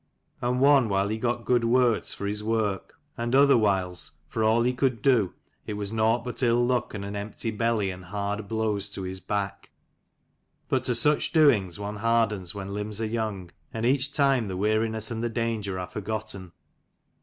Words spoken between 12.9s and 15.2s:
are young, and each time the weariness